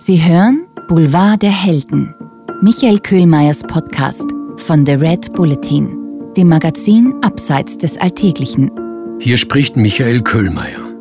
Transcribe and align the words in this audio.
Sie 0.00 0.22
hören 0.22 0.66
Boulevard 0.86 1.42
der 1.42 1.50
Helden, 1.50 2.14
Michael 2.62 3.00
Köhlmeiers 3.00 3.64
Podcast 3.64 4.24
von 4.56 4.86
The 4.86 4.92
Red 4.92 5.32
Bulletin, 5.32 5.90
dem 6.36 6.48
Magazin 6.48 7.14
Abseits 7.20 7.76
des 7.78 8.00
Alltäglichen. 8.00 8.70
Hier 9.18 9.36
spricht 9.36 9.76
Michael 9.76 10.22
Köhlmeier. 10.22 10.94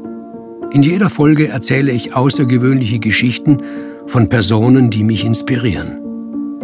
In 0.71 0.81
jeder 0.81 1.10
Folge 1.12 1.47
erzähle 1.47 1.92
ich 1.92 2.15
außergewöhnliche 2.15 2.97
Geschichten 2.97 3.62
von 4.07 4.29
Personen, 4.29 4.89
die 4.89 5.03
mich 5.03 5.24
inspirieren. 5.24 5.99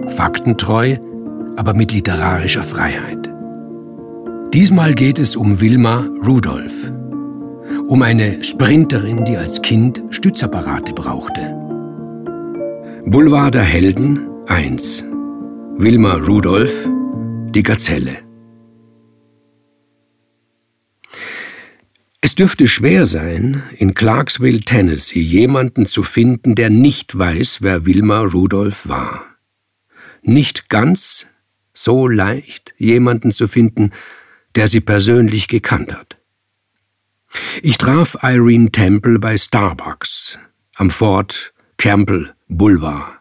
Faktentreu, 0.07 0.97
aber 1.55 1.75
mit 1.75 1.93
literarischer 1.93 2.63
Freiheit. 2.63 3.31
Diesmal 4.55 4.95
geht 4.95 5.19
es 5.19 5.35
um 5.35 5.61
Wilma 5.61 6.07
Rudolph. 6.25 6.91
Um 7.87 8.01
eine 8.01 8.43
Sprinterin, 8.43 9.23
die 9.23 9.37
als 9.37 9.61
Kind 9.61 10.01
Stützapparate 10.09 10.93
brauchte. 10.93 11.62
Boulevard 13.05 13.53
der 13.53 13.63
Helden 13.63 14.29
1 14.47 15.03
Wilma 15.77 16.13
Rudolph 16.13 16.87
Die 17.53 17.61
Gazelle 17.61 18.23
Es 22.21 22.35
dürfte 22.35 22.65
schwer 22.65 23.05
sein, 23.05 23.61
in 23.77 23.93
Clarksville, 23.93 24.61
Tennessee 24.61 25.19
jemanden 25.19 25.85
zu 25.85 26.01
finden, 26.03 26.55
der 26.55 26.69
nicht 26.69 27.17
weiß, 27.17 27.61
wer 27.61 27.85
Wilma 27.85 28.21
Rudolph 28.21 28.87
war. 28.87 29.25
Nicht 30.21 30.69
ganz 30.69 31.27
so 31.73 32.07
leicht, 32.07 32.73
jemanden 32.77 33.31
zu 33.31 33.49
finden, 33.49 33.91
der 34.55 34.69
sie 34.69 34.81
persönlich 34.81 35.49
gekannt 35.49 35.93
hat. 35.93 36.17
Ich 37.61 37.77
traf 37.77 38.17
Irene 38.23 38.71
Temple 38.71 39.19
bei 39.19 39.37
Starbucks 39.37 40.39
am 40.75 40.89
Fort 40.89 41.53
Campbell 41.77 42.33
Boulevard. 42.57 43.19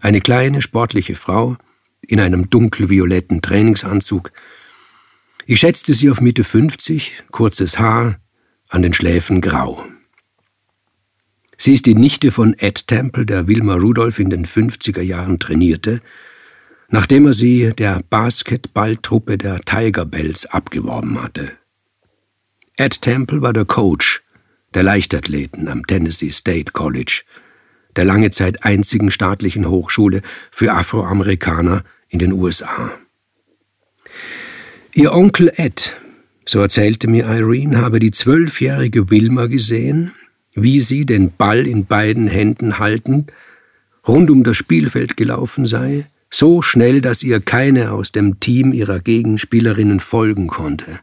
Eine 0.00 0.20
kleine, 0.20 0.62
sportliche 0.62 1.14
Frau 1.14 1.56
in 2.02 2.20
einem 2.20 2.50
dunkelvioletten 2.50 3.42
Trainingsanzug. 3.42 4.32
Ich 5.46 5.60
schätzte 5.60 5.94
sie 5.94 6.10
auf 6.10 6.20
Mitte 6.20 6.44
50, 6.44 7.24
kurzes 7.30 7.78
Haar, 7.78 8.18
an 8.68 8.82
den 8.82 8.94
Schläfen 8.94 9.40
grau. 9.40 9.84
Sie 11.56 11.74
ist 11.74 11.86
die 11.86 11.94
Nichte 11.94 12.30
von 12.30 12.54
Ed 12.54 12.86
Temple, 12.86 13.26
der 13.26 13.46
Wilma 13.46 13.74
Rudolph 13.74 14.18
in 14.18 14.30
den 14.30 14.46
50er 14.46 15.02
Jahren 15.02 15.38
trainierte, 15.38 16.00
nachdem 16.88 17.26
er 17.26 17.32
sie 17.32 17.72
der 17.76 18.02
Basketballtruppe 18.10 19.38
der 19.38 19.60
Tiger 19.60 20.04
Bells 20.04 20.46
abgeworben 20.46 21.22
hatte. 21.22 21.52
Ed 22.76 23.00
Temple 23.02 23.40
war 23.40 23.52
der 23.52 23.64
Coach 23.64 24.22
der 24.74 24.82
Leichtathleten 24.82 25.68
am 25.68 25.86
Tennessee 25.86 26.30
State 26.30 26.72
College, 26.72 27.22
der 27.96 28.04
lange 28.04 28.30
Zeit 28.30 28.64
einzigen 28.64 29.10
staatlichen 29.10 29.68
Hochschule 29.68 30.22
für 30.50 30.72
Afroamerikaner 30.72 31.84
in 32.08 32.18
den 32.18 32.32
USA. 32.32 32.92
Ihr 34.92 35.12
Onkel 35.12 35.52
Ed 35.56 35.96
so 36.46 36.60
erzählte 36.60 37.08
mir 37.08 37.24
Irene, 37.24 37.78
habe 37.78 38.00
die 38.00 38.10
zwölfjährige 38.10 39.10
Wilma 39.10 39.46
gesehen, 39.46 40.12
wie 40.54 40.80
sie, 40.80 41.06
den 41.06 41.32
Ball 41.32 41.66
in 41.66 41.86
beiden 41.86 42.28
Händen 42.28 42.78
haltend, 42.78 43.32
rund 44.06 44.30
um 44.30 44.44
das 44.44 44.56
Spielfeld 44.56 45.16
gelaufen 45.16 45.66
sei, 45.66 46.06
so 46.30 46.62
schnell, 46.62 47.00
dass 47.00 47.22
ihr 47.22 47.40
keine 47.40 47.92
aus 47.92 48.12
dem 48.12 48.40
Team 48.40 48.72
ihrer 48.72 48.98
Gegenspielerinnen 48.98 50.00
folgen 50.00 50.48
konnte. 50.48 51.00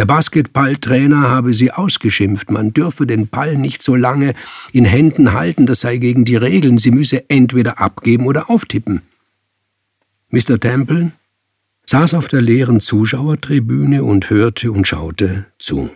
Der 0.00 0.06
Basketballtrainer 0.06 1.28
habe 1.28 1.52
sie 1.52 1.72
ausgeschimpft, 1.72 2.50
man 2.50 2.72
dürfe 2.72 3.06
den 3.06 3.28
Ball 3.28 3.58
nicht 3.58 3.82
so 3.82 3.94
lange 3.94 4.32
in 4.72 4.86
Händen 4.86 5.34
halten, 5.34 5.66
das 5.66 5.80
sei 5.80 5.98
gegen 5.98 6.24
die 6.24 6.36
Regeln, 6.36 6.78
sie 6.78 6.90
müsse 6.90 7.28
entweder 7.28 7.82
abgeben 7.82 8.24
oder 8.24 8.48
auftippen. 8.48 9.02
Mr. 10.30 10.58
Temple, 10.58 11.12
saß 11.84 12.14
auf 12.14 12.28
der 12.28 12.40
leeren 12.40 12.80
Zuschauertribüne 12.80 14.02
und 14.02 14.30
hörte 14.30 14.72
und 14.72 14.86
schaute 14.86 15.44
zu. 15.58 15.90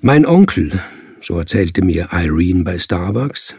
Mein 0.00 0.24
Onkel, 0.24 0.80
so 1.20 1.38
erzählte 1.38 1.82
mir 1.82 2.08
Irene 2.12 2.64
bei 2.64 2.78
Starbucks, 2.78 3.56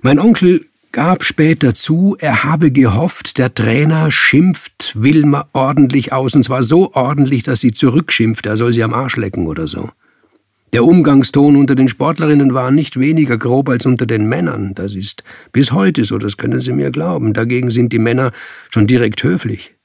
mein 0.00 0.18
Onkel 0.18 0.64
gab 0.98 1.22
später 1.22 1.74
zu, 1.74 2.16
er 2.18 2.42
habe 2.42 2.72
gehofft, 2.72 3.38
der 3.38 3.54
Trainer 3.54 4.10
schimpft 4.10 4.94
Wilma 4.96 5.48
ordentlich 5.52 6.12
aus, 6.12 6.34
und 6.34 6.42
zwar 6.42 6.64
so 6.64 6.92
ordentlich, 6.92 7.44
dass 7.44 7.60
sie 7.60 7.70
zurückschimpft, 7.70 8.46
er 8.46 8.56
soll 8.56 8.72
sie 8.72 8.82
am 8.82 8.92
Arsch 8.92 9.16
lecken 9.16 9.46
oder 9.46 9.68
so. 9.68 9.90
Der 10.72 10.84
Umgangston 10.84 11.54
unter 11.54 11.76
den 11.76 11.86
Sportlerinnen 11.86 12.52
war 12.52 12.72
nicht 12.72 12.98
weniger 12.98 13.38
grob 13.38 13.68
als 13.68 13.86
unter 13.86 14.06
den 14.06 14.28
Männern. 14.28 14.74
Das 14.74 14.96
ist 14.96 15.22
bis 15.52 15.70
heute 15.70 16.04
so, 16.04 16.18
das 16.18 16.36
können 16.36 16.58
Sie 16.58 16.72
mir 16.72 16.90
glauben. 16.90 17.32
Dagegen 17.32 17.70
sind 17.70 17.92
die 17.92 18.00
Männer 18.00 18.32
schon 18.68 18.88
direkt 18.88 19.22
höflich. 19.22 19.76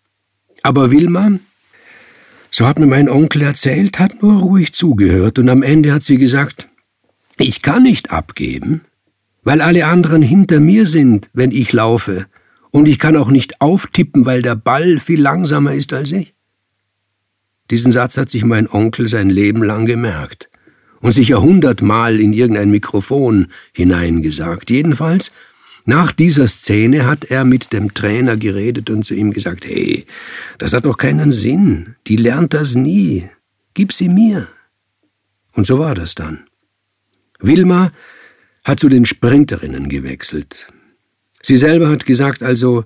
Aber 0.64 0.90
Wilma, 0.90 1.34
so 2.50 2.66
hat 2.66 2.80
mir 2.80 2.88
mein 2.88 3.08
Onkel 3.08 3.44
erzählt, 3.44 4.00
hat 4.00 4.24
nur 4.24 4.42
ruhig 4.42 4.74
zugehört 4.74 5.38
und 5.38 5.48
am 5.48 5.62
Ende 5.62 5.94
hat 5.94 6.02
sie 6.02 6.18
gesagt, 6.18 6.70
ich 7.38 7.62
kann 7.62 7.84
nicht 7.84 8.10
abgeben, 8.10 8.82
weil 9.44 9.62
alle 9.62 9.86
anderen 9.86 10.22
hinter 10.22 10.60
mir 10.60 10.86
sind, 10.86 11.30
wenn 11.34 11.52
ich 11.52 11.74
laufe, 11.74 12.28
und 12.72 12.88
ich 12.88 12.98
kann 12.98 13.16
auch 13.18 13.30
nicht 13.30 13.62
auftippen, 13.62 14.26
weil 14.26 14.42
der 14.42 14.56
Ball 14.56 14.98
viel 14.98 15.22
langsamer 15.22 15.76
ist 15.76 15.94
als 15.94 16.12
ich. 16.12 16.34
Diesen 17.70 17.92
Satz 17.92 18.18
hat 18.18 18.32
sich 18.32 18.44
mein 18.44 18.68
Onkel 18.68 19.08
sein 19.08 19.30
Leben 19.30 19.64
lang 19.64 19.86
gemerkt 19.86 20.50
und 21.00 21.12
sicher 21.12 21.42
hundertmal 21.42 22.20
in 22.20 22.34
irgendein 22.34 22.72
Mikrofon 22.72 23.48
hineingesagt. 23.74 24.72
Jedenfalls, 24.72 25.32
nach 25.86 26.14
dieser 26.14 26.48
Szene 26.48 27.06
hat 27.06 27.26
er 27.26 27.44
mit 27.44 27.74
dem 27.74 27.94
Trainer 27.94 28.38
geredet 28.38 28.90
und 28.90 29.04
zu 29.04 29.14
ihm 29.14 29.34
gesagt, 29.34 29.66
hey, 29.66 30.06
das 30.58 30.74
hat 30.74 30.86
doch 30.86 30.98
keinen 30.98 31.30
Sinn, 31.30 31.96
die 32.08 32.16
lernt 32.16 32.54
das 32.54 32.76
nie, 32.76 33.30
gib 33.74 33.94
sie 33.94 34.10
mir. 34.10 34.48
Und 35.52 35.68
so 35.68 35.80
war 35.80 35.94
das 35.94 36.16
dann. 36.16 36.46
Wilma 37.40 37.92
hat 38.64 38.80
zu 38.80 38.90
den 38.90 39.06
Sprinterinnen 39.06 39.90
gewechselt. 39.90 40.68
Sie 41.42 41.58
selber 41.58 41.90
hat 41.90 42.06
gesagt, 42.06 42.42
also, 42.42 42.86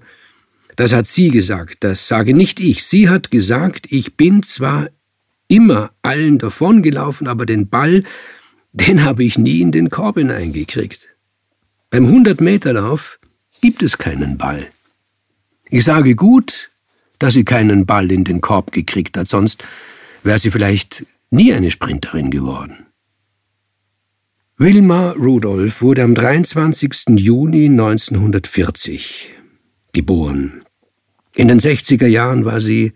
das 0.75 0.93
hat 0.93 1.07
sie 1.07 1.29
gesagt, 1.29 1.83
das 1.83 2.07
sage 2.07 2.33
nicht 2.33 2.59
ich. 2.59 2.83
Sie 2.83 3.09
hat 3.09 3.31
gesagt, 3.31 3.87
ich 3.89 4.15
bin 4.15 4.43
zwar 4.43 4.89
immer 5.47 5.91
allen 6.01 6.39
davongelaufen, 6.39 7.27
aber 7.27 7.45
den 7.45 7.69
Ball, 7.69 8.03
den 8.73 9.03
habe 9.03 9.23
ich 9.23 9.37
nie 9.37 9.61
in 9.61 9.71
den 9.71 9.89
Korb 9.89 10.17
hineingekriegt. 10.17 11.15
Beim 11.89 12.05
100-Meter-Lauf 12.07 13.19
gibt 13.61 13.81
es 13.81 13.97
keinen 13.97 14.37
Ball. 14.37 14.67
Ich 15.69 15.83
sage 15.83 16.15
gut, 16.15 16.69
dass 17.19 17.33
sie 17.33 17.45
keinen 17.45 17.85
Ball 17.85 18.11
in 18.11 18.23
den 18.23 18.41
Korb 18.41 18.71
gekriegt 18.71 19.17
hat, 19.17 19.27
sonst 19.27 19.63
wäre 20.23 20.39
sie 20.39 20.51
vielleicht 20.51 21.05
nie 21.29 21.53
eine 21.53 21.71
Sprinterin 21.71 22.31
geworden. 22.31 22.86
Wilma 24.59 25.11
Rudolph 25.11 25.83
wurde 25.83 26.01
am 26.01 26.15
23. 26.15 27.09
Juni 27.09 27.65
1940 27.65 29.35
geboren. 29.93 30.63
In 31.35 31.47
den 31.47 31.59
60er 31.59 32.07
Jahren 32.07 32.43
war 32.43 32.59
sie 32.59 32.93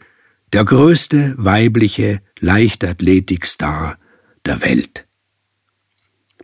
der 0.54 0.66
größte 0.66 1.36
weibliche 1.38 2.22
Leichtathletikstar 2.40 4.00
der 4.44 4.64
Welt. 4.64 5.06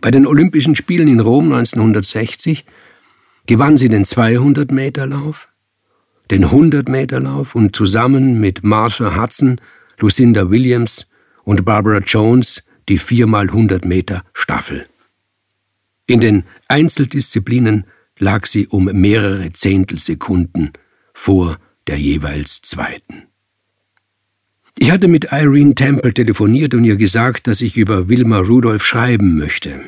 Bei 0.01 0.11
den 0.11 0.27
Olympischen 0.27 0.75
Spielen 0.75 1.07
in 1.07 1.19
Rom 1.19 1.51
1960 1.51 2.63
gewann 3.47 3.77
sie 3.77 3.89
den 3.89 4.05
200-Meter-Lauf, 4.05 5.47
den 6.29 6.45
100-Meter-Lauf 6.45 7.55
und 7.55 7.75
zusammen 7.75 8.39
mit 8.39 8.63
Martha 8.63 9.19
Hudson, 9.19 9.59
Lucinda 9.97 10.51
Williams 10.51 11.07
und 11.43 11.65
Barbara 11.65 12.01
Jones 12.05 12.63
die 12.87 12.99
4x100 12.99 13.87
Meter 13.87 14.23
Staffel. 14.31 14.85
In 16.07 16.21
den 16.21 16.45
Einzeldisziplinen 16.69 17.85
lag 18.17 18.45
sie 18.45 18.67
um 18.67 18.85
mehrere 18.85 19.51
Zehntelsekunden 19.51 20.71
vor 21.13 21.57
der 21.87 21.97
jeweils 21.97 22.61
zweiten. 22.61 23.23
Ich 24.79 24.91
hatte 24.91 25.07
mit 25.07 25.31
Irene 25.31 25.75
Temple 25.75 26.13
telefoniert 26.13 26.73
und 26.73 26.83
ihr 26.85 26.95
gesagt, 26.95 27.47
dass 27.47 27.61
ich 27.61 27.77
über 27.77 28.07
Wilma 28.07 28.39
Rudolph 28.39 28.85
schreiben 28.85 29.37
möchte. 29.37 29.81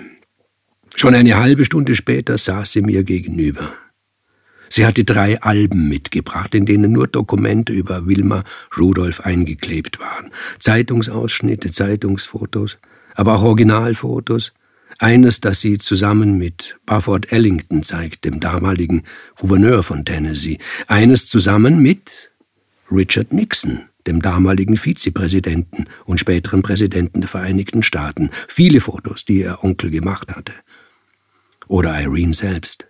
Schon 0.96 1.16
eine 1.16 1.38
halbe 1.38 1.64
Stunde 1.64 1.96
später 1.96 2.38
saß 2.38 2.72
sie 2.72 2.82
mir 2.82 3.04
gegenüber. 3.04 3.74
Sie 4.70 4.86
hatte 4.86 5.04
drei 5.04 5.42
Alben 5.42 5.88
mitgebracht, 5.88 6.54
in 6.54 6.66
denen 6.66 6.92
nur 6.92 7.08
Dokumente 7.08 7.72
über 7.72 8.08
Wilma 8.08 8.44
Rudolph 8.78 9.22
eingeklebt 9.22 10.00
waren. 10.00 10.32
Zeitungsausschnitte, 10.60 11.72
Zeitungsfotos, 11.72 12.78
aber 13.16 13.36
auch 13.36 13.44
Originalfotos. 13.44 14.54
Eines, 15.02 15.40
das 15.40 15.62
sie 15.62 15.78
zusammen 15.78 16.38
mit 16.38 16.78
Bufford 16.86 17.32
Ellington 17.32 17.84
zeigt, 17.84 18.26
dem 18.26 18.42
damaligen 18.42 19.04
Gouverneur 19.38 19.82
von 19.82 20.04
Tennessee. 20.04 20.60
Eines 20.88 21.28
zusammen 21.28 21.80
mit 21.80 22.32
Richard 22.92 23.32
Nixon, 23.32 23.84
dem 24.08 24.22
damaligen 24.22 24.76
Vizepräsidenten 24.76 25.86
und 26.04 26.20
späteren 26.20 26.64
Präsidenten 26.64 27.22
der 27.22 27.30
Vereinigten 27.30 27.82
Staaten, 27.82 28.30
viele 28.50 28.82
Fotos, 28.82 29.24
die 29.24 29.40
ihr 29.40 29.64
Onkel 29.64 29.90
gemacht 29.90 30.36
hatte. 30.36 30.52
Oder 31.68 31.98
Irene 32.02 32.34
selbst. 32.34 32.90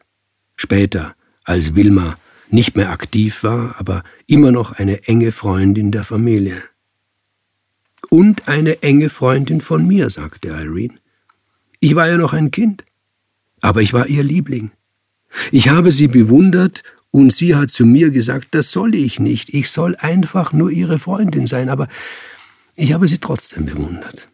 Später, 0.56 1.16
als 1.44 1.76
Wilma 1.76 2.18
nicht 2.50 2.76
mehr 2.76 2.90
aktiv 2.90 3.44
war, 3.44 3.76
aber 3.78 4.04
immer 4.26 4.52
noch 4.52 4.72
eine 4.72 5.04
enge 5.04 5.32
Freundin 5.32 5.92
der 5.92 6.04
Familie. 6.04 6.64
Und 8.10 8.48
eine 8.48 8.82
enge 8.82 9.10
Freundin 9.10 9.62
von 9.62 9.86
mir, 9.86 10.10
sagte 10.10 10.48
Irene. 10.48 10.96
Ich 11.80 11.96
war 11.96 12.10
ja 12.10 12.18
noch 12.18 12.34
ein 12.34 12.52
Kind, 12.52 12.84
aber 13.62 13.81
ich 13.81 13.94
war 13.94 14.08
ihr 14.08 14.24
Liebling. 14.24 14.72
Ich 15.52 15.70
habe 15.70 15.92
sie 15.92 16.08
bewundert 16.08 16.84
und 17.12 17.34
sie 17.34 17.56
hat 17.56 17.70
zu 17.70 17.86
mir 17.86 18.10
gesagt, 18.10 18.50
das 18.52 18.72
soll 18.72 18.96
ich 18.96 19.20
nicht, 19.20 19.54
ich 19.54 19.70
soll 19.70 19.96
einfach 19.96 20.54
nur 20.54 20.72
ihre 20.72 21.00
Freundin 21.00 21.48
sein, 21.48 21.70
aber 21.70 21.88
ich 22.76 22.94
habe 22.94 23.08
sie 23.08 23.18
trotzdem 23.18 23.66
bewundert. 23.66 24.30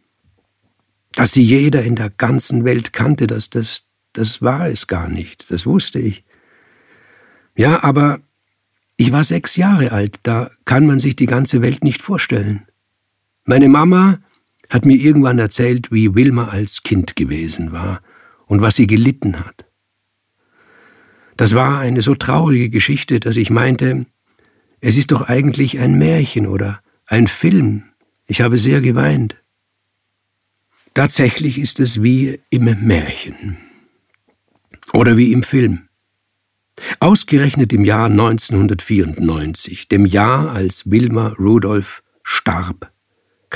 Dass 1.14 1.32
sie 1.32 1.44
jeder 1.44 1.84
in 1.84 1.96
der 1.96 2.10
ganzen 2.10 2.66
Welt 2.66 2.94
kannte, 2.94 3.28
das, 3.28 3.50
das, 3.50 3.86
das 4.14 4.42
war 4.42 4.70
es 4.70 4.88
gar 4.88 5.08
nicht, 5.08 5.50
das 5.52 5.66
wusste 5.66 6.00
ich. 6.00 6.24
Ja, 7.56 7.84
aber 7.84 8.20
ich 8.98 9.12
war 9.12 9.24
sechs 9.24 9.56
Jahre 9.56 9.92
alt, 9.92 10.20
da 10.24 10.52
kann 10.66 10.86
man 10.86 11.00
sich 11.00 11.16
die 11.16 11.26
ganze 11.26 11.62
Welt 11.62 11.84
nicht 11.84 12.02
vorstellen. 12.02 12.68
Meine 13.46 13.70
Mama 13.70 14.20
hat 14.70 14.86
mir 14.86 14.98
irgendwann 14.98 15.40
erzählt, 15.40 15.92
wie 15.92 16.16
Wilma 16.16 16.48
als 16.50 16.84
Kind 16.84 17.16
gewesen 17.16 17.72
war 17.72 18.02
und 18.48 18.62
was 18.62 18.76
sie 18.76 18.88
gelitten 18.88 19.40
hat. 19.40 19.66
Das 21.38 21.54
war 21.54 21.80
eine 21.80 22.02
so 22.02 22.16
traurige 22.16 22.70
Geschichte, 22.70 23.20
dass 23.20 23.36
ich 23.36 23.50
meinte, 23.50 24.06
es 24.80 24.98
ist 24.98 25.12
doch 25.12 25.24
eigentlich 25.24 25.80
ein 25.80 25.98
Märchen 25.98 26.48
oder 26.48 26.82
ein 27.08 27.28
Film. 27.28 27.84
Ich 28.26 28.42
habe 28.42 28.58
sehr 28.58 28.82
geweint. 28.82 29.38
Tatsächlich 30.94 31.60
ist 31.60 31.80
es 31.80 32.02
wie 32.02 32.40
im 32.50 32.64
Märchen 32.86 33.58
oder 34.94 35.18
wie 35.18 35.34
im 35.34 35.44
Film. 35.44 35.90
Ausgerechnet 37.00 37.74
im 37.74 37.86
Jahr 37.86 38.06
1994, 38.06 39.88
dem 39.88 40.06
Jahr, 40.06 40.52
als 40.52 40.90
Wilma 40.90 41.36
Rudolph 41.40 42.04
starb, 42.24 42.92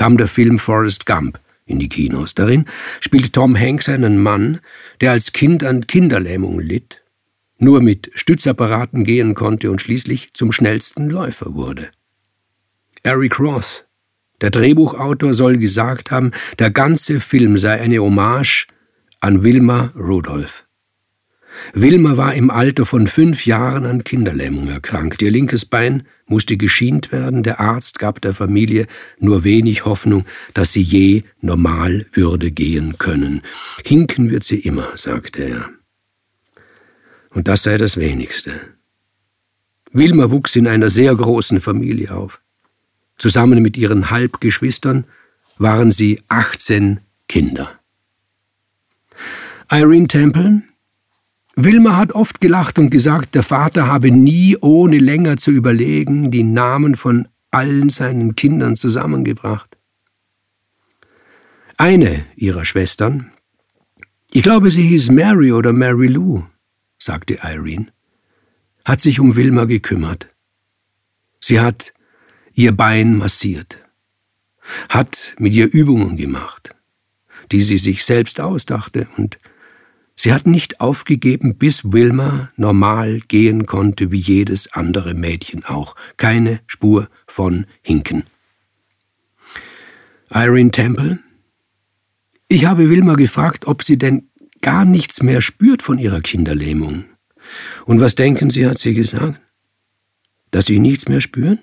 kam 0.00 0.16
der 0.16 0.28
Film 0.28 0.58
Forrest 0.58 1.04
Gump 1.04 1.38
in 1.66 1.78
die 1.78 1.90
Kinos. 1.90 2.34
Darin 2.34 2.64
spielt 3.00 3.34
Tom 3.34 3.54
Hanks 3.54 3.86
einen 3.86 4.16
Mann, 4.22 4.60
der 5.02 5.10
als 5.10 5.34
Kind 5.34 5.62
an 5.62 5.86
Kinderlähmung 5.86 6.58
litt, 6.58 7.02
nur 7.58 7.82
mit 7.82 8.10
Stützapparaten 8.14 9.04
gehen 9.04 9.34
konnte 9.34 9.70
und 9.70 9.82
schließlich 9.82 10.32
zum 10.32 10.52
schnellsten 10.52 11.10
Läufer 11.10 11.52
wurde. 11.52 11.90
Eric 13.02 13.38
Roth, 13.38 13.84
der 14.40 14.48
Drehbuchautor, 14.48 15.34
soll 15.34 15.58
gesagt 15.58 16.10
haben, 16.10 16.30
der 16.58 16.70
ganze 16.70 17.20
Film 17.20 17.58
sei 17.58 17.78
eine 17.78 17.98
Hommage 17.98 18.68
an 19.20 19.42
Wilma 19.42 19.92
Rudolph. 19.94 20.64
Wilma 21.72 22.16
war 22.16 22.34
im 22.34 22.50
Alter 22.50 22.86
von 22.86 23.06
fünf 23.06 23.46
Jahren 23.46 23.86
an 23.86 24.04
Kinderlähmung 24.04 24.68
erkrankt. 24.68 25.22
Ihr 25.22 25.30
linkes 25.30 25.64
Bein 25.64 26.04
musste 26.26 26.56
geschient 26.56 27.12
werden. 27.12 27.42
Der 27.42 27.60
Arzt 27.60 27.98
gab 27.98 28.20
der 28.20 28.34
Familie 28.34 28.86
nur 29.18 29.44
wenig 29.44 29.84
Hoffnung, 29.84 30.24
dass 30.54 30.72
sie 30.72 30.82
je 30.82 31.24
normal 31.40 32.06
würde 32.12 32.50
gehen 32.50 32.98
können. 32.98 33.42
Hinken 33.84 34.30
wird 34.30 34.44
sie 34.44 34.60
immer, 34.60 34.96
sagte 34.96 35.42
er. 35.42 35.70
Und 37.30 37.48
das 37.48 37.62
sei 37.62 37.76
das 37.76 37.96
wenigste. 37.96 38.52
Wilma 39.92 40.30
wuchs 40.30 40.56
in 40.56 40.66
einer 40.66 40.90
sehr 40.90 41.14
großen 41.14 41.60
Familie 41.60 42.12
auf. 42.12 42.40
Zusammen 43.18 43.60
mit 43.62 43.76
ihren 43.76 44.10
Halbgeschwistern 44.10 45.04
waren 45.58 45.90
sie 45.92 46.22
18 46.28 47.00
Kinder. 47.28 47.78
Irene 49.70 50.08
Temple, 50.08 50.62
Wilma 51.64 51.96
hat 51.96 52.12
oft 52.12 52.40
gelacht 52.40 52.78
und 52.78 52.90
gesagt, 52.90 53.34
der 53.34 53.42
Vater 53.42 53.86
habe 53.86 54.10
nie, 54.10 54.56
ohne 54.60 54.98
länger 54.98 55.36
zu 55.36 55.50
überlegen, 55.50 56.30
die 56.30 56.42
Namen 56.42 56.94
von 56.94 57.28
allen 57.50 57.88
seinen 57.88 58.36
Kindern 58.36 58.76
zusammengebracht. 58.76 59.76
Eine 61.76 62.24
ihrer 62.36 62.64
Schwestern, 62.64 63.30
ich 64.32 64.42
glaube, 64.42 64.70
sie 64.70 64.86
hieß 64.86 65.10
Mary 65.10 65.52
oder 65.52 65.72
Mary 65.72 66.06
Lou, 66.06 66.44
sagte 66.98 67.38
Irene, 67.42 67.86
hat 68.84 69.00
sich 69.00 69.18
um 69.18 69.34
Wilma 69.34 69.64
gekümmert. 69.64 70.28
Sie 71.40 71.58
hat 71.58 71.92
ihr 72.54 72.76
Bein 72.76 73.16
massiert, 73.16 73.78
hat 74.88 75.34
mit 75.38 75.54
ihr 75.54 75.72
Übungen 75.72 76.16
gemacht, 76.16 76.76
die 77.50 77.62
sie 77.62 77.78
sich 77.78 78.04
selbst 78.04 78.40
ausdachte 78.40 79.08
und 79.16 79.38
Sie 80.22 80.34
hat 80.34 80.46
nicht 80.46 80.82
aufgegeben, 80.82 81.56
bis 81.56 81.94
Wilma 81.94 82.52
normal 82.56 83.20
gehen 83.20 83.64
konnte 83.64 84.12
wie 84.12 84.18
jedes 84.18 84.70
andere 84.74 85.14
Mädchen 85.14 85.64
auch. 85.64 85.96
Keine 86.18 86.60
Spur 86.66 87.08
von 87.26 87.64
Hinken. 87.80 88.24
Irene 90.28 90.72
Temple? 90.72 91.20
Ich 92.48 92.66
habe 92.66 92.90
Wilma 92.90 93.14
gefragt, 93.14 93.66
ob 93.66 93.82
sie 93.82 93.96
denn 93.96 94.28
gar 94.60 94.84
nichts 94.84 95.22
mehr 95.22 95.40
spürt 95.40 95.80
von 95.80 95.98
ihrer 95.98 96.20
Kinderlähmung. 96.20 97.06
Und 97.86 98.00
was 98.00 98.14
denken 98.14 98.50
Sie, 98.50 98.66
hat 98.66 98.76
sie 98.76 98.92
gesagt? 98.92 99.40
Dass 100.50 100.66
Sie 100.66 100.80
nichts 100.80 101.08
mehr 101.08 101.22
spüren? 101.22 101.60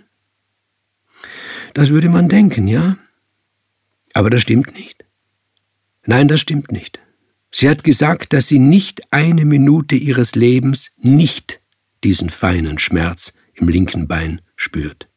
Das 1.76 1.90
würde 1.90 2.10
man 2.10 2.28
denken, 2.28 2.68
ja? 2.68 2.98
Aber 4.14 4.32
das 4.32 4.42
stimmt 4.42 4.74
nicht. 4.74 5.06
Nein, 6.08 6.28
das 6.28 6.40
stimmt 6.40 6.72
nicht. 6.72 7.00
Sie 7.60 7.68
hat 7.68 7.84
gesagt, 7.84 8.34
dass 8.34 8.46
sie 8.46 8.60
nicht 8.60 9.12
eine 9.12 9.44
Minute 9.44 9.96
ihres 9.96 10.36
Lebens 10.36 10.94
nicht 11.00 11.60
diesen 12.04 12.30
feinen 12.30 12.78
Schmerz 12.78 13.34
im 13.56 13.68
linken 13.68 14.08
Bein 14.08 14.42
spürt. 14.56 15.10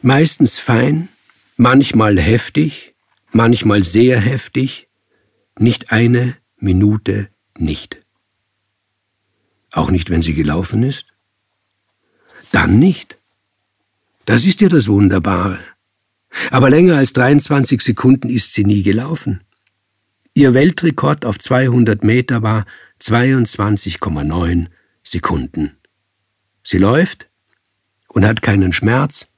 Meistens 0.00 0.58
fein, 0.58 1.10
manchmal 1.58 2.18
heftig, 2.18 2.94
manchmal 3.32 3.84
sehr 3.84 4.18
heftig, 4.18 4.88
nicht 5.58 5.92
eine 5.92 6.38
Minute 6.56 7.28
nicht. 7.58 8.00
Auch 9.72 9.90
nicht, 9.90 10.08
wenn 10.08 10.22
sie 10.22 10.32
gelaufen 10.32 10.82
ist? 10.82 11.04
Dann 12.50 12.78
nicht. 12.78 13.18
Das 14.24 14.46
ist 14.46 14.62
ja 14.62 14.70
das 14.70 14.88
Wunderbare. 14.88 15.58
Aber 16.50 16.70
länger 16.70 16.96
als 16.96 17.12
23 17.12 17.82
Sekunden 17.82 18.30
ist 18.30 18.54
sie 18.54 18.64
nie 18.64 18.82
gelaufen. 18.82 19.42
Ihr 20.38 20.54
Weltrekord 20.54 21.24
auf 21.24 21.36
200 21.36 22.04
Meter 22.04 22.44
war 22.44 22.64
22,9 23.00 24.68
Sekunden. 25.02 25.78
Sie 26.62 26.78
läuft 26.78 27.28
und 28.06 28.24
hat 28.24 28.40
keinen 28.40 28.72
Schmerz, 28.72 29.32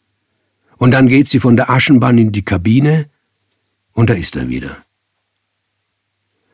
und 0.77 0.91
dann 0.91 1.09
geht 1.09 1.27
sie 1.27 1.41
von 1.41 1.57
der 1.57 1.71
Aschenbahn 1.71 2.19
in 2.19 2.33
die 2.33 2.45
Kabine, 2.45 3.09
und 3.93 4.11
da 4.11 4.15
ist 4.15 4.37
er 4.37 4.51
wieder. 4.51 4.77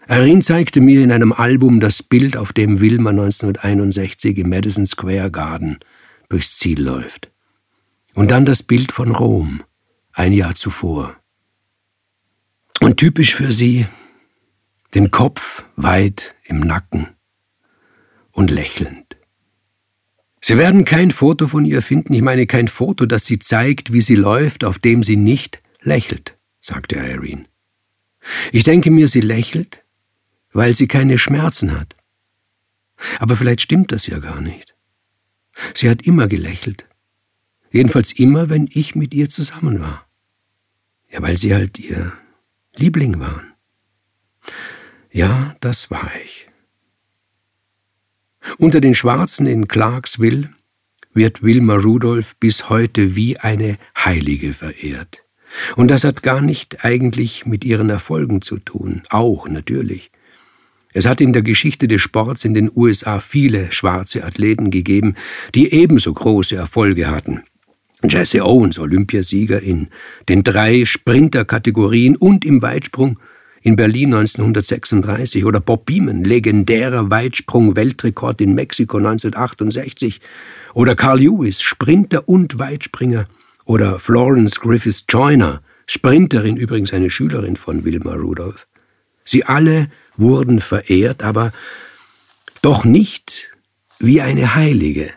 Irene 0.06 0.42
zeigte 0.42 0.80
mir 0.80 1.02
in 1.02 1.10
einem 1.10 1.32
Album 1.32 1.80
das 1.80 2.04
Bild, 2.04 2.36
auf 2.36 2.52
dem 2.52 2.78
Wilma 2.78 3.10
1961 3.10 4.38
im 4.38 4.50
Madison 4.50 4.86
Square 4.86 5.32
Garden 5.32 5.80
durchs 6.28 6.56
Ziel 6.56 6.80
läuft. 6.80 7.32
Und 8.14 8.30
dann 8.30 8.44
das 8.44 8.62
Bild 8.62 8.92
von 8.92 9.10
Rom, 9.10 9.64
ein 10.12 10.32
Jahr 10.32 10.54
zuvor. 10.54 11.16
Und 12.80 12.98
typisch 12.98 13.34
für 13.34 13.50
sie 13.50 13.86
den 14.96 15.10
Kopf 15.10 15.62
weit 15.76 16.34
im 16.44 16.60
Nacken 16.60 17.08
und 18.32 18.50
lächelnd. 18.50 19.18
Sie 20.40 20.56
werden 20.56 20.86
kein 20.86 21.10
Foto 21.10 21.48
von 21.48 21.66
ihr 21.66 21.82
finden, 21.82 22.14
ich 22.14 22.22
meine 22.22 22.46
kein 22.46 22.66
Foto, 22.66 23.04
das 23.04 23.26
sie 23.26 23.38
zeigt, 23.38 23.92
wie 23.92 24.00
sie 24.00 24.14
läuft, 24.14 24.64
auf 24.64 24.78
dem 24.78 25.02
sie 25.02 25.16
nicht 25.16 25.60
lächelt, 25.82 26.38
sagte 26.60 26.96
Irene. 26.96 27.44
Ich 28.52 28.62
denke 28.62 28.90
mir, 28.90 29.06
sie 29.06 29.20
lächelt, 29.20 29.84
weil 30.54 30.74
sie 30.74 30.88
keine 30.88 31.18
Schmerzen 31.18 31.78
hat. 31.78 31.94
Aber 33.18 33.36
vielleicht 33.36 33.60
stimmt 33.60 33.92
das 33.92 34.06
ja 34.06 34.18
gar 34.18 34.40
nicht. 34.40 34.76
Sie 35.74 35.90
hat 35.90 36.06
immer 36.06 36.26
gelächelt. 36.26 36.88
Jedenfalls 37.70 38.12
immer, 38.12 38.48
wenn 38.48 38.66
ich 38.72 38.94
mit 38.94 39.12
ihr 39.12 39.28
zusammen 39.28 39.78
war. 39.78 40.06
Ja, 41.12 41.20
weil 41.20 41.36
sie 41.36 41.54
halt 41.54 41.78
ihr 41.78 42.14
Liebling 42.76 43.20
waren. 43.20 43.52
Ja, 45.16 45.56
das 45.60 45.90
war 45.90 46.10
ich. 46.22 46.46
Unter 48.58 48.82
den 48.82 48.94
Schwarzen 48.94 49.46
in 49.46 49.66
Clarksville 49.66 50.50
wird 51.14 51.42
Wilma 51.42 51.76
Rudolph 51.76 52.36
bis 52.36 52.68
heute 52.68 53.16
wie 53.16 53.38
eine 53.38 53.78
Heilige 53.96 54.52
verehrt. 54.52 55.22
Und 55.74 55.90
das 55.90 56.04
hat 56.04 56.22
gar 56.22 56.42
nicht 56.42 56.84
eigentlich 56.84 57.46
mit 57.46 57.64
ihren 57.64 57.88
Erfolgen 57.88 58.42
zu 58.42 58.58
tun, 58.58 59.04
auch 59.08 59.48
natürlich. 59.48 60.10
Es 60.92 61.06
hat 61.06 61.22
in 61.22 61.32
der 61.32 61.40
Geschichte 61.40 61.88
des 61.88 62.02
Sports 62.02 62.44
in 62.44 62.52
den 62.52 62.70
USA 62.76 63.18
viele 63.18 63.72
schwarze 63.72 64.22
Athleten 64.22 64.70
gegeben, 64.70 65.14
die 65.54 65.72
ebenso 65.72 66.12
große 66.12 66.56
Erfolge 66.56 67.06
hatten. 67.06 67.42
Jesse 68.06 68.44
Owens, 68.44 68.78
Olympiasieger 68.78 69.62
in 69.62 69.88
den 70.28 70.42
drei 70.42 70.84
Sprinterkategorien 70.84 72.16
und 72.16 72.44
im 72.44 72.60
Weitsprung, 72.60 73.18
in 73.66 73.74
Berlin 73.74 74.14
1936 74.14 75.44
oder 75.44 75.58
Bob 75.58 75.86
Beeman, 75.86 76.22
legendärer 76.22 77.10
Weitsprung-Weltrekord 77.10 78.40
in 78.40 78.54
Mexiko 78.54 78.98
1968 78.98 80.20
oder 80.72 80.94
Carl 80.94 81.18
Lewis, 81.18 81.60
Sprinter 81.62 82.28
und 82.28 82.60
Weitspringer 82.60 83.26
oder 83.64 83.98
Florence 83.98 84.60
Griffiths 84.60 85.04
Joyner, 85.08 85.62
Sprinterin 85.88 86.56
übrigens 86.56 86.94
eine 86.94 87.10
Schülerin 87.10 87.56
von 87.56 87.84
Wilma 87.84 88.14
Rudolph. 88.14 88.68
Sie 89.24 89.42
alle 89.42 89.90
wurden 90.16 90.60
verehrt, 90.60 91.24
aber 91.24 91.50
doch 92.62 92.84
nicht 92.84 93.50
wie 93.98 94.20
eine 94.20 94.54
Heilige. 94.54 95.10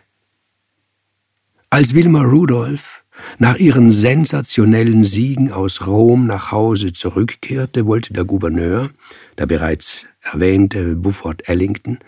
Als 1.69 1.93
Wilma 1.93 2.23
Rudolph 2.23 2.98
nach 3.37 3.57
ihren 3.57 3.91
sensationellen 3.91 5.03
Siegen 5.03 5.51
aus 5.51 5.87
Rom 5.87 6.27
nach 6.27 6.51
Hause 6.51 6.93
zurückkehrte, 6.93 7.85
wollte 7.85 8.13
der 8.13 8.25
Gouverneur, 8.25 8.89
der 9.37 9.45
bereits 9.45 10.07
erwähnte 10.21 10.95
Bufford 10.95 11.47
Ellington, 11.47 11.99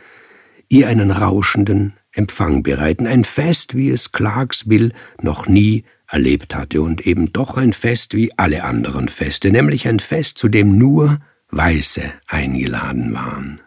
ihr 0.70 0.88
einen 0.88 1.12
rauschenden 1.12 1.94
Empfang 2.12 2.64
bereiten, 2.64 3.08
ein 3.08 3.24
Fest, 3.24 3.76
wie 3.76 3.90
es 3.90 4.12
Clarksville 4.12 4.92
noch 5.22 5.48
nie 5.48 5.86
erlebt 6.08 6.56
hatte 6.56 6.82
und 6.82 7.08
eben 7.08 7.32
doch 7.32 7.58
ein 7.58 7.74
Fest 7.74 8.14
wie 8.14 8.38
alle 8.38 8.64
anderen 8.64 9.08
Feste, 9.08 9.52
nämlich 9.52 9.88
ein 9.88 10.00
Fest, 10.00 10.38
zu 10.38 10.50
dem 10.50 10.78
nur 10.78 11.20
Weiße 11.52 12.04
eingeladen 12.28 13.14
waren. 13.14 13.62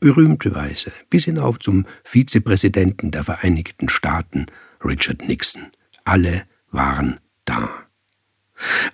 Berühmte 0.00 0.54
Weiße, 0.54 0.92
bis 1.10 1.26
hinauf 1.26 1.58
zum 1.58 1.86
Vizepräsidenten 2.04 3.10
der 3.10 3.22
Vereinigten 3.22 3.88
Staaten, 3.88 4.46
Richard 4.84 5.28
Nixon. 5.28 5.66
Alle 6.04 6.44
waren 6.70 7.20
da. 7.44 7.68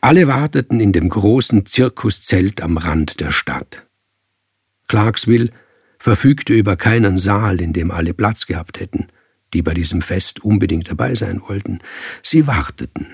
Alle 0.00 0.28
warteten 0.28 0.80
in 0.80 0.92
dem 0.92 1.08
großen 1.08 1.66
Zirkuszelt 1.66 2.60
am 2.60 2.76
Rand 2.76 3.20
der 3.20 3.30
Stadt. 3.30 3.86
Clarksville 4.88 5.50
verfügte 5.98 6.54
über 6.54 6.76
keinen 6.76 7.18
Saal, 7.18 7.60
in 7.60 7.72
dem 7.72 7.90
alle 7.90 8.14
Platz 8.14 8.46
gehabt 8.46 8.78
hätten, 8.78 9.08
die 9.52 9.62
bei 9.62 9.74
diesem 9.74 10.02
Fest 10.02 10.44
unbedingt 10.44 10.88
dabei 10.90 11.14
sein 11.14 11.42
wollten. 11.46 11.80
Sie 12.22 12.46
warteten. 12.46 13.08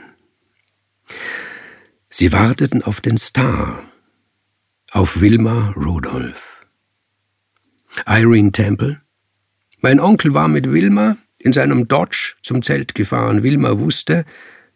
Sie 2.10 2.32
warteten 2.32 2.82
auf 2.82 3.00
den 3.00 3.16
Star, 3.16 3.82
auf 4.90 5.20
Wilma 5.20 5.72
Rudolph. 5.76 6.66
Irene 8.06 8.52
Temple. 8.52 9.00
Mein 9.80 10.00
Onkel 10.00 10.34
war 10.34 10.48
mit 10.48 10.70
Wilma 10.70 11.16
in 11.38 11.52
seinem 11.52 11.88
Dodge 11.88 12.34
zum 12.42 12.62
Zelt 12.62 12.94
gefahren. 12.94 13.42
Wilma 13.42 13.78
wusste, 13.78 14.24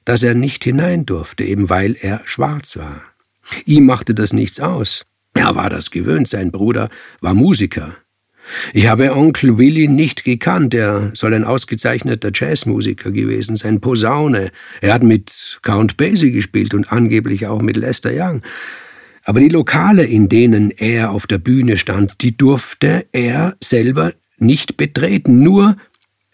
dass 0.06 0.22
er 0.22 0.34
nicht 0.34 0.64
hinein 0.64 1.04
durfte, 1.04 1.44
eben 1.44 1.68
weil 1.68 1.94
er 2.00 2.22
schwarz 2.24 2.78
war. 2.78 3.02
Ihm 3.66 3.84
machte 3.84 4.14
das 4.14 4.32
nichts 4.32 4.60
aus. 4.60 5.04
Er 5.34 5.54
war 5.54 5.68
das 5.68 5.90
gewöhnt, 5.90 6.28
sein 6.28 6.50
Bruder 6.50 6.88
war 7.20 7.34
Musiker. 7.34 7.94
Ich 8.72 8.86
habe 8.86 9.14
Onkel 9.14 9.58
Willy 9.58 9.88
nicht 9.88 10.24
gekannt, 10.24 10.72
er 10.72 11.10
soll 11.14 11.34
ein 11.34 11.44
ausgezeichneter 11.44 12.30
Jazzmusiker 12.32 13.10
gewesen 13.10 13.56
sein, 13.56 13.80
Posaune. 13.80 14.52
Er 14.80 14.94
hat 14.94 15.02
mit 15.02 15.58
Count 15.62 15.96
Basie 15.96 16.30
gespielt 16.30 16.72
und 16.72 16.92
angeblich 16.92 17.48
auch 17.48 17.60
mit 17.60 17.76
Lester 17.76 18.12
Young. 18.14 18.42
Aber 19.24 19.40
die 19.40 19.48
Lokale, 19.48 20.04
in 20.04 20.28
denen 20.28 20.70
er 20.70 21.10
auf 21.10 21.26
der 21.26 21.38
Bühne 21.38 21.76
stand, 21.76 22.22
die 22.22 22.36
durfte 22.36 23.06
er 23.10 23.56
selber 23.60 24.12
nicht 24.38 24.76
betreten, 24.76 25.42
nur 25.42 25.76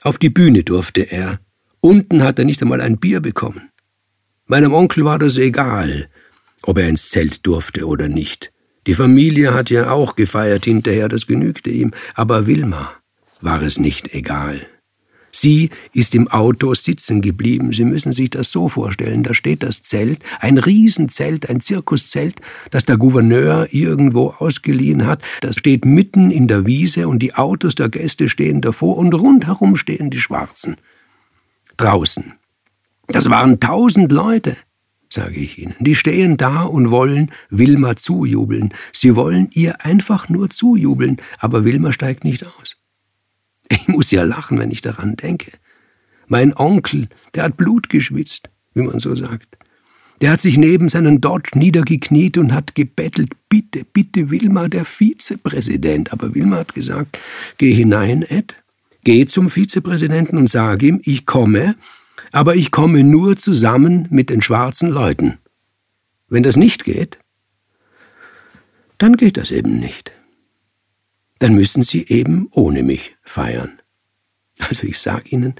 auf 0.03 0.19
die 0.19 0.31
Bühne 0.31 0.63
durfte 0.63 1.01
er. 1.01 1.41
Unten 1.85 2.23
hat 2.23 2.39
er 2.39 2.45
nicht 2.45 2.63
einmal 2.63 2.81
ein 2.81 2.99
Bier 2.99 3.19
bekommen. 3.19 3.71
Meinem 4.47 4.73
Onkel 4.73 5.05
war 5.05 5.19
das 5.19 5.37
egal, 5.37 6.09
ob 6.63 6.79
er 6.79 6.89
ins 6.89 7.11
Zelt 7.11 7.45
durfte 7.45 7.89
oder 7.89 8.07
nicht. 8.09 8.53
Die 8.87 8.95
Familie 8.95 9.53
hat 9.53 9.69
ja 9.69 9.91
auch 9.91 10.15
gefeiert 10.15 10.65
hinterher, 10.65 11.09
das 11.09 11.27
genügte 11.27 11.71
ihm, 11.71 11.91
aber 12.15 12.47
Wilma 12.47 12.93
war 13.41 13.63
es 13.63 13.81
nicht 13.81 14.15
egal. 14.15 14.61
Sie 15.33 15.71
ist 15.93 16.15
im 16.15 16.29
Auto 16.29 16.73
sitzen 16.75 17.21
geblieben. 17.21 17.73
Sie 17.73 17.85
müssen 17.85 18.13
sich 18.13 18.31
das 18.31 18.53
so 18.53 18.69
vorstellen. 18.69 19.25
Da 19.25 19.35
steht 19.35 19.65
das 19.65 19.83
Zelt, 19.83 20.21
ein 20.39 20.59
Riesenzelt, 20.59 21.49
ein 21.49 21.59
Zirkuszelt, 21.59 22.41
das 22.71 22.85
der 22.85 22.97
Gouverneur 22.97 23.67
irgendwo 23.73 24.35
ausgeliehen 24.39 25.07
hat. 25.07 25.23
Das 25.41 25.57
steht 25.57 25.85
mitten 25.85 26.31
in 26.31 26.47
der 26.47 26.65
Wiese 26.65 27.09
und 27.09 27.21
die 27.21 27.35
Autos 27.35 27.75
der 27.75 27.89
Gäste 27.89 28.29
stehen 28.29 28.61
davor 28.61 28.99
und 28.99 29.15
rundherum 29.15 29.75
stehen 29.75 30.11
die 30.11 30.21
Schwarzen. 30.21 30.77
Draußen. 31.77 32.35
Das 33.09 33.29
waren 33.29 33.61
tausend 33.61 34.13
Leute, 34.13 34.57
sage 35.09 35.37
ich 35.37 35.59
Ihnen. 35.59 35.75
Die 35.81 35.95
stehen 35.95 36.37
da 36.37 36.63
und 36.63 36.91
wollen 36.91 37.31
Wilma 37.51 37.97
zujubeln. 37.97 38.73
Sie 38.93 39.17
wollen 39.17 39.49
ihr 39.53 39.85
einfach 39.85 40.29
nur 40.29 40.51
zujubeln, 40.51 41.19
aber 41.39 41.65
Wilma 41.65 41.93
steigt 41.93 42.25
nicht 42.25 42.47
aus. 42.47 42.77
Ich 43.69 43.89
muss 43.89 44.11
ja 44.11 44.23
lachen, 44.23 44.59
wenn 44.59 44.71
ich 44.71 44.81
daran 44.81 45.17
denke. 45.17 45.53
Mein 46.27 46.57
Onkel, 46.57 47.09
der 47.35 47.45
hat 47.45 47.57
Blut 47.57 47.89
geschwitzt, 47.89 48.49
wie 48.75 48.83
man 48.83 48.99
so 48.99 49.15
sagt. 49.15 49.59
Der 50.23 50.31
hat 50.31 50.41
sich 50.41 50.57
neben 50.57 50.89
seinen 50.89 51.21
Dodge 51.21 51.59
niedergekniet 51.59 52.39
und 52.39 52.53
hat 52.53 52.77
gebettelt, 52.77 53.33
bitte, 53.49 53.85
bitte, 53.85 54.31
Wilma, 54.31 54.69
der 54.69 54.85
Vizepräsident. 54.85 56.13
Aber 56.13 56.35
Wilma 56.35 56.59
hat 56.59 56.75
gesagt, 56.75 57.19
geh 57.59 57.75
hinein, 57.75 58.23
Ed, 58.23 58.62
geh 59.05 59.27
zum 59.27 59.51
Vizepräsidenten 59.51 60.37
und 60.37 60.49
sag 60.49 60.83
ihm, 60.83 61.01
ich 61.05 61.27
komme, 61.27 61.77
aber 62.31 62.57
ich 62.57 62.71
komme 62.71 63.05
nur 63.05 63.37
zusammen 63.37 64.09
mit 64.11 64.31
den 64.31 64.43
schwarzen 64.43 64.91
Leuten. 64.91 65.39
Wenn 66.29 66.43
das 66.43 66.57
nicht 66.57 66.85
geht, 66.85 67.19
dann 68.99 69.17
geht 69.17 69.37
das 69.37 69.51
eben 69.51 69.79
nicht 69.79 70.15
dann 71.43 71.55
müssen 71.55 71.83
Sie 71.83 72.07
eben 72.07 72.47
ohne 72.53 72.85
mich 72.85 73.17
feiern. 73.23 73.81
Also 74.61 74.87
ich 74.87 74.99
sage 75.01 75.29
Ihnen, 75.31 75.55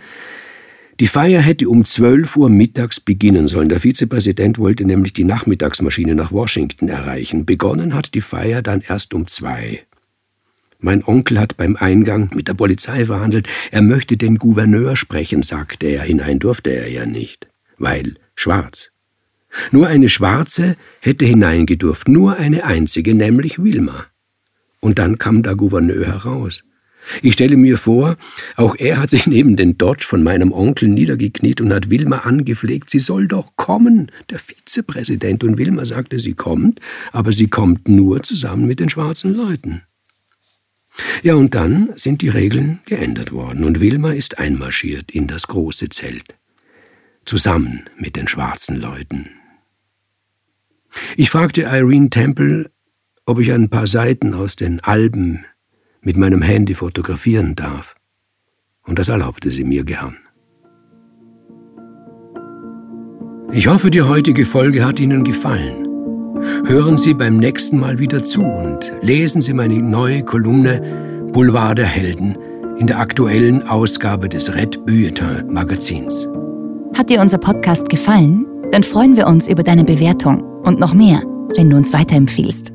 die 1.01 1.09
Feier 1.09 1.41
hätte 1.41 1.69
um 1.69 1.85
12 1.85 2.37
Uhr 2.37 2.49
mittags 2.49 3.01
beginnen 3.01 3.49
sollen. 3.49 3.69
Der 3.69 3.81
Vizepräsident 3.81 4.59
wollte 4.59 4.85
nämlich 4.85 5.13
die 5.13 5.25
Nachmittagsmaschine 5.25 6.15
nach 6.15 6.31
Washington 6.31 6.89
erreichen. 6.89 7.47
Begonnen 7.47 7.95
hat 7.95 8.15
die 8.15 8.21
Feier 8.21 8.63
dann 8.63 8.81
erst 8.81 9.13
um 9.13 9.27
zwei. 9.27 9.85
Mein 10.83 11.05
Onkel 11.05 11.39
hat 11.39 11.57
beim 11.57 11.77
Eingang 11.77 12.31
mit 12.35 12.49
der 12.49 12.55
Polizei 12.55 13.07
verhandelt. 13.07 13.49
Er 13.71 13.83
möchte 13.83 14.17
den 14.17 14.37
Gouverneur 14.37 14.97
sprechen, 14.97 15.43
sagte 15.43 15.87
er. 15.87 16.03
Hinein 16.03 16.41
durfte 16.41 16.71
er 16.71 16.91
ja 16.91 17.07
nicht, 17.07 17.47
weil 17.79 18.17
schwarz. 18.35 18.91
Nur 19.71 19.87
eine 19.87 20.09
Schwarze 20.09 20.77
hätte 21.01 21.25
hineingedurft, 21.25 22.09
nur 22.09 22.37
eine 22.37 22.65
einzige, 22.65 23.15
nämlich 23.15 23.63
Wilma. 23.63 24.07
Und 24.81 24.99
dann 24.99 25.19
kam 25.19 25.45
der 25.45 25.55
Gouverneur 25.55 26.07
heraus. 26.07 26.65
Ich 27.21 27.35
stelle 27.35 27.57
mir 27.57 27.79
vor, 27.79 28.17
auch 28.57 28.75
er 28.77 28.99
hat 28.99 29.11
sich 29.11 29.27
neben 29.29 29.57
den 29.57 29.79
Dodge 29.79 30.05
von 30.05 30.25
meinem 30.25 30.53
Onkel 30.53 30.89
niedergekniet 30.89 31.61
und 31.61 31.73
hat 31.73 31.91
Wilma 31.91 32.19
angepflegt, 32.19 32.91
sie 32.91 32.99
soll 32.99 33.29
doch 33.29 33.55
kommen, 33.55 34.11
der 34.31 34.41
Vizepräsident. 34.41 35.45
Und 35.45 35.59
Wilma 35.59 35.85
sagte, 35.85 36.19
sie 36.19 36.35
kommt, 36.35 36.81
aber 37.13 37.31
sie 37.31 37.49
kommt 37.49 37.87
nur 37.89 38.23
zusammen 38.25 38.67
mit 38.67 38.81
den 38.81 38.91
schwarzen 38.91 39.35
Leuten. 39.35 39.83
Ja, 41.23 41.35
und 41.35 41.55
dann 41.55 41.91
sind 41.97 42.23
die 42.23 42.29
Regeln 42.29 42.81
geändert 42.85 43.33
worden 43.33 43.65
und 43.65 43.81
Wilma 43.81 44.13
ist 44.13 44.39
einmarschiert 44.39 45.11
in 45.11 45.27
das 45.27 45.47
große 45.47 45.89
Zelt. 45.89 46.37
Zusammen 47.25 47.85
mit 47.97 48.17
den 48.17 48.29
schwarzen 48.29 48.81
Leuten. 48.81 49.31
Ich 51.17 51.31
fragte 51.31 51.63
Irene 51.63 52.11
Temple, 52.11 52.71
ob 53.25 53.39
ich 53.39 53.53
ein 53.53 53.71
paar 53.71 53.87
Seiten 53.87 54.35
aus 54.35 54.57
den 54.57 54.81
Alben 54.81 55.45
mit 56.01 56.17
meinem 56.17 56.43
Handy 56.43 56.75
fotografieren 56.75 57.55
darf. 57.55 57.95
Und 58.85 58.99
das 58.99 59.09
erlaubte 59.09 59.51
sie 59.51 59.65
mir 59.65 59.85
gern. 59.85 60.17
Ich 63.53 63.67
hoffe, 63.67 63.91
die 63.91 64.03
heutige 64.03 64.45
Folge 64.45 64.85
hat 64.85 64.99
Ihnen 64.99 65.25
gefallen. 65.25 65.82
Hören 66.65 66.99
Sie 66.99 67.15
beim 67.15 67.39
nächsten 67.39 67.79
Mal 67.79 67.99
wieder 67.99 68.25
zu 68.25 68.43
und 68.43 68.93
lesen 69.01 69.43
Sie 69.43 69.53
meine 69.53 69.81
neue 69.81 70.23
Kolumne 70.25 71.31
Boulevard 71.33 71.79
der 71.79 71.87
Helden 71.87 72.37
in 72.79 72.87
der 72.87 72.99
aktuellen 72.99 73.67
Ausgabe 73.69 74.29
des 74.29 74.55
Red 74.55 74.85
Bulletin 74.85 75.53
Magazins. 75.53 76.29
Hat 76.95 77.11
dir 77.11 77.21
unser 77.21 77.39
Podcast 77.39 77.89
gefallen? 77.89 78.47
Dann 78.71 78.83
freuen 78.83 79.17
wir 79.17 79.27
uns 79.27 79.49
über 79.49 79.63
deine 79.63 79.85
Bewertung 79.85 80.43
und 80.63 80.81
noch 80.81 80.95
mehr, 80.95 81.23
wenn 81.57 81.71
du 81.71 81.77
uns 81.77 81.93
weiterempfiehlst. 81.93 82.73